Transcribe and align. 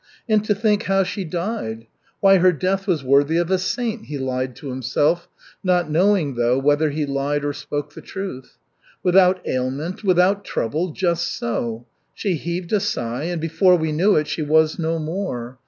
"And 0.27 0.43
to 0.45 0.55
think 0.55 0.85
how 0.85 1.03
she 1.03 1.23
died! 1.23 1.85
Why, 2.21 2.39
her 2.39 2.51
death 2.51 2.87
was 2.87 3.03
worthy 3.03 3.37
of 3.37 3.51
a 3.51 3.59
saint," 3.59 4.05
he 4.07 4.17
lied 4.17 4.55
to 4.55 4.69
himself, 4.69 5.27
not 5.63 5.91
knowing, 5.91 6.33
though, 6.33 6.57
whether 6.57 6.89
he 6.89 7.05
lied 7.05 7.45
or 7.45 7.53
spoke 7.53 7.93
the 7.93 8.01
truth. 8.01 8.57
"Without 9.03 9.47
ailment, 9.47 10.03
without 10.03 10.43
trouble 10.43 10.89
just 10.91 11.37
so. 11.37 11.85
She 12.15 12.33
heaved 12.37 12.73
a 12.73 12.79
sigh, 12.79 13.25
and 13.25 13.39
before 13.39 13.75
we 13.75 13.91
knew 13.91 14.15
it, 14.15 14.25
she 14.27 14.41
was 14.41 14.79
no 14.79 14.97
more. 14.97 15.59